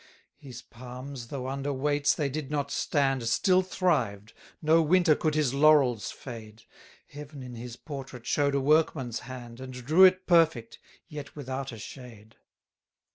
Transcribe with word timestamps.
15 0.37 0.49
His 0.49 0.61
palms, 0.63 1.27
though 1.27 1.47
under 1.47 1.71
weights 1.71 2.15
they 2.15 2.27
did 2.27 2.49
not 2.49 2.71
stand, 2.71 3.23
Still 3.27 3.61
thrived; 3.61 4.33
no 4.59 4.81
winter 4.81 5.13
could 5.15 5.35
his 5.35 5.53
laurels 5.53 6.09
fade: 6.09 6.63
Heaven 7.05 7.43
in 7.43 7.53
his 7.53 7.75
portrait 7.75 8.25
show'd 8.25 8.55
a 8.55 8.59
workman's 8.59 9.19
hand, 9.19 9.59
And 9.61 9.73
drew 9.75 10.03
it 10.03 10.25
perfect, 10.25 10.79
yet 11.07 11.35
without 11.35 11.71
a 11.71 11.77
shade. 11.77 12.37